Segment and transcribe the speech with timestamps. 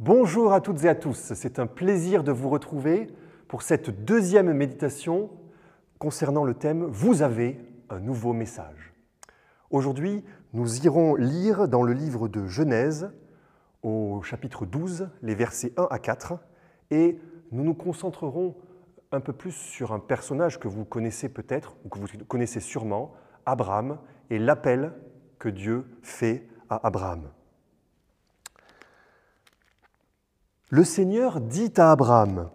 [0.00, 3.08] Bonjour à toutes et à tous, c'est un plaisir de vous retrouver
[3.48, 5.28] pour cette deuxième méditation
[5.98, 8.94] concernant le thème Vous avez un nouveau message.
[9.68, 10.24] Aujourd'hui,
[10.54, 13.10] nous irons lire dans le livre de Genèse,
[13.82, 16.38] au chapitre 12, les versets 1 à 4,
[16.90, 17.18] et
[17.52, 18.56] nous nous concentrerons
[19.12, 23.12] un peu plus sur un personnage que vous connaissez peut-être, ou que vous connaissez sûrement,
[23.44, 23.98] Abraham,
[24.30, 24.94] et l'appel
[25.38, 27.28] que Dieu fait à Abraham.
[30.72, 32.48] Le Seigneur dit à Abraham,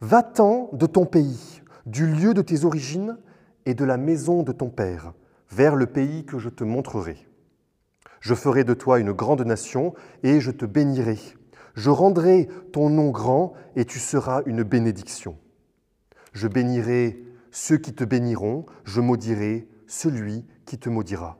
[0.00, 3.18] Va-t'en de ton pays, du lieu de tes origines
[3.66, 5.12] et de la maison de ton père,
[5.50, 7.28] vers le pays que je te montrerai.
[8.20, 11.18] Je ferai de toi une grande nation et je te bénirai.
[11.74, 15.36] Je rendrai ton nom grand et tu seras une bénédiction.
[16.32, 21.38] Je bénirai ceux qui te béniront, je maudirai celui qui te maudira.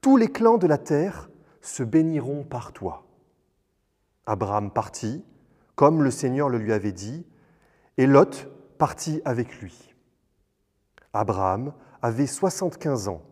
[0.00, 1.30] Tous les clans de la terre
[1.60, 3.06] se béniront par toi.
[4.30, 5.24] Abraham partit,
[5.74, 7.26] comme le Seigneur le lui avait dit,
[7.96, 8.46] et Lot
[8.78, 9.92] partit avec lui.
[11.12, 13.22] Abraham avait 75 ans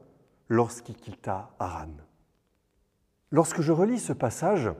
[0.48, 1.92] lorsqu'il quitta Haran.
[3.30, 4.72] Lorsque je relis ce passage,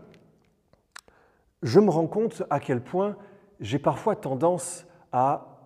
[1.63, 3.17] je me rends compte à quel point
[3.61, 5.61] j'ai parfois tendance à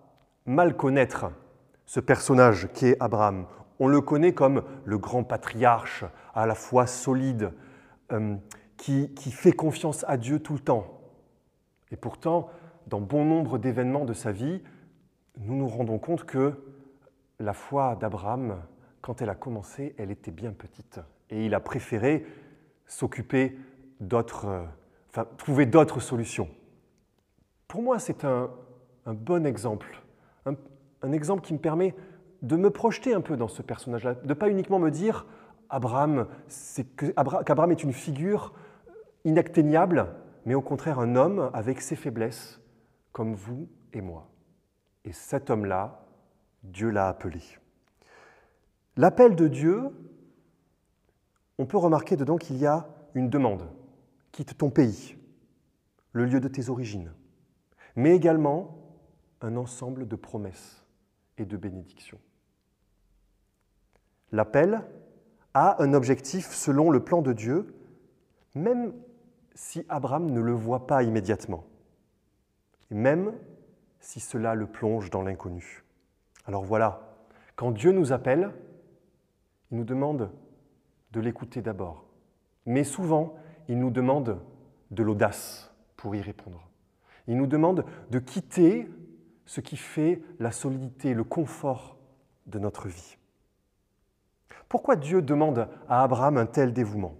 [0.45, 1.31] mal connaître
[1.87, 3.47] ce personnage qu'est Abraham.
[3.79, 7.53] On le connaît comme le grand patriarche, à la fois solide,
[8.11, 8.35] euh,
[8.83, 10.99] qui, fait confiance à Dieu tout le temps.
[11.91, 12.49] Et pourtant,
[12.87, 14.61] dans bon nombre d'événements de sa vie,
[15.37, 16.53] nous nous rendons compte que
[17.39, 18.57] la foi d'Abraham,
[19.01, 20.99] quand elle a commencé, elle était bien petite.
[21.29, 22.25] Et il a préféré
[22.85, 23.57] s'occuper
[24.01, 24.65] d'autres, euh,
[25.11, 26.49] enfin, trouver d'autres solutions.
[27.69, 28.49] Pour moi, c'est un,
[29.05, 30.03] bon exemple,
[30.45, 31.95] un, exemple qui me permet
[32.41, 35.25] de me projeter un peu dans ce personnage-là, de ne pas uniquement me dire
[35.69, 36.27] Abraham,
[36.97, 38.53] qu'Abraham est une figure
[39.25, 42.61] inatteignable, mais au contraire un homme avec ses faiblesses,
[43.11, 44.29] comme vous et moi.
[45.05, 46.05] Et cet homme-là,
[46.63, 47.41] Dieu l'a appelé.
[48.95, 49.89] L'appel de Dieu,
[51.57, 53.69] on peut remarquer dedans qu'il y a une demande.
[54.31, 55.17] Quitte ton pays,
[56.11, 57.13] le lieu de tes origines,
[57.95, 58.77] mais également
[59.41, 60.85] un ensemble de promesses
[61.37, 62.19] et de bénédictions.
[64.31, 64.81] L'appel
[65.53, 67.75] a un objectif selon le plan de Dieu,
[68.55, 68.93] même
[69.55, 71.65] si Abraham ne le voit pas immédiatement,
[72.89, 73.33] même
[73.99, 75.83] si cela le plonge dans l'inconnu.
[76.45, 77.15] Alors voilà,
[77.55, 78.51] quand Dieu nous appelle,
[79.71, 80.31] il nous demande
[81.11, 82.05] de l'écouter d'abord,
[82.65, 83.35] mais souvent,
[83.67, 84.39] il nous demande
[84.91, 86.69] de l'audace pour y répondre.
[87.27, 88.89] Il nous demande de quitter
[89.45, 91.97] ce qui fait la solidité, le confort
[92.47, 93.17] de notre vie.
[94.67, 97.15] Pourquoi Dieu demande à Abraham un tel dévouement?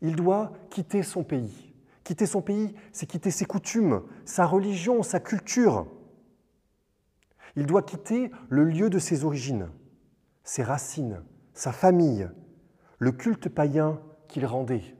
[0.00, 1.74] Il doit quitter son pays.
[2.04, 5.86] Quitter son pays, c'est quitter ses coutumes, sa religion, sa culture.
[7.56, 9.68] Il doit quitter le lieu de ses origines,
[10.44, 11.22] ses racines,
[11.52, 12.28] sa famille,
[12.98, 14.96] le culte païen qu'il rendait.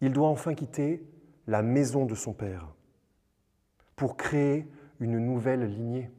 [0.00, 1.08] Il doit enfin quitter
[1.46, 2.74] la maison de son père
[3.96, 4.68] pour créer
[5.00, 6.10] une nouvelle lignée.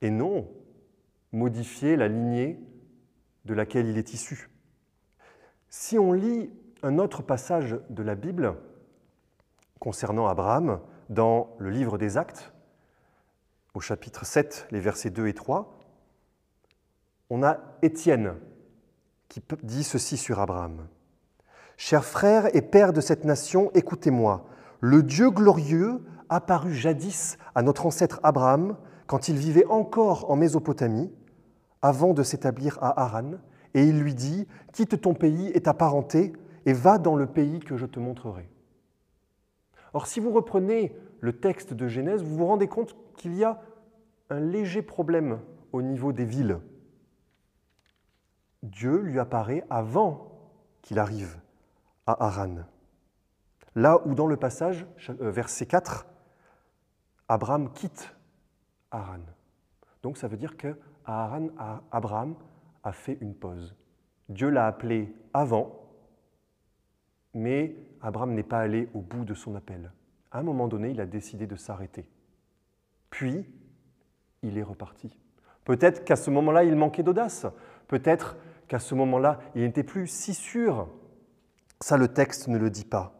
[0.00, 0.48] Et non
[1.32, 2.58] modifier la lignée
[3.44, 4.51] de laquelle il est issu.
[5.74, 6.50] Si on lit
[6.82, 8.56] un autre passage de la Bible
[9.80, 12.52] concernant Abraham dans le livre des Actes,
[13.72, 15.78] au chapitre 7, les versets 2 et 3,
[17.30, 18.34] on a Étienne
[19.30, 20.88] qui dit ceci sur Abraham.
[21.78, 24.44] Chers frères et pères de cette nation, écoutez-moi.
[24.80, 31.10] Le Dieu glorieux apparut jadis à notre ancêtre Abraham quand il vivait encore en Mésopotamie,
[31.80, 33.38] avant de s'établir à Haran,
[33.74, 36.32] et il lui dit, quitte ton pays et ta parenté,
[36.66, 38.48] et va dans le pays que je te montrerai.
[39.94, 43.60] Or, si vous reprenez le texte de Genèse, vous vous rendez compte qu'il y a
[44.30, 45.40] un léger problème
[45.72, 46.58] au niveau des villes.
[48.62, 50.32] Dieu lui apparaît avant
[50.82, 51.38] qu'il arrive
[52.06, 52.64] à Haran.
[53.74, 56.06] Là où dans le passage, euh, verset 4,
[57.28, 58.14] Abraham quitte
[58.90, 59.20] Haran.
[60.02, 61.48] Donc ça veut dire qu'à Haran,
[61.90, 62.34] Abraham
[62.82, 63.74] a fait une pause.
[64.28, 65.82] Dieu l'a appelé avant,
[67.34, 69.92] mais Abraham n'est pas allé au bout de son appel.
[70.30, 72.06] À un moment donné, il a décidé de s'arrêter.
[73.10, 73.46] Puis,
[74.42, 75.18] il est reparti.
[75.64, 77.46] Peut-être qu'à ce moment-là, il manquait d'audace.
[77.88, 78.36] Peut-être
[78.68, 80.88] qu'à ce moment-là, il n'était plus si sûr.
[81.80, 83.14] Ça, le texte ne le dit pas.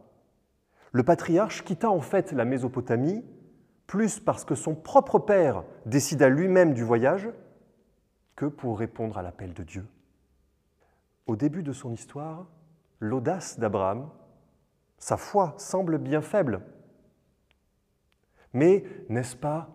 [0.91, 3.23] Le patriarche quitta en fait la Mésopotamie,
[3.87, 7.29] plus parce que son propre père décida lui-même du voyage,
[8.35, 9.85] que pour répondre à l'appel de Dieu.
[11.27, 12.47] Au début de son histoire,
[12.99, 14.09] l'audace d'Abraham
[14.97, 16.61] Sa foi semble bien faible.
[18.53, 19.69] Mais n'est-ce pas,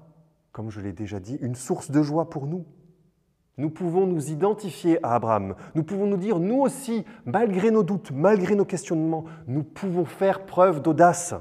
[0.53, 2.65] comme je l'ai déjà dit, une source de joie pour nous?
[3.57, 5.57] Nous pouvons nous identifier à Abraham.
[5.75, 10.47] Nous pouvons nous dire, nous aussi, malgré nos doutes, malgré nos questionnements, nous pouvons faire
[10.47, 11.35] preuve d'audace.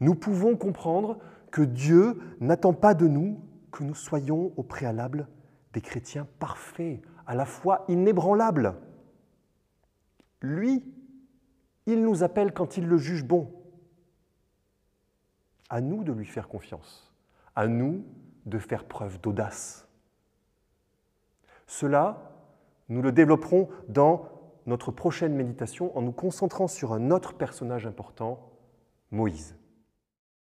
[0.00, 1.18] Nous pouvons comprendre
[1.52, 3.40] que Dieu n'attend pas de nous
[3.70, 5.28] que nous soyons au préalable
[5.78, 8.74] des chrétiens parfaits, à la fois inébranlables.
[10.40, 10.84] Lui,
[11.86, 13.52] il nous appelle quand il le juge bon.
[15.68, 17.14] À nous de lui faire confiance,
[17.54, 18.04] à nous
[18.44, 19.86] de faire preuve d'audace.
[21.68, 22.32] Cela,
[22.88, 24.28] nous le développerons dans
[24.66, 28.50] notre prochaine méditation en nous concentrant sur un autre personnage important,
[29.12, 29.54] Moïse.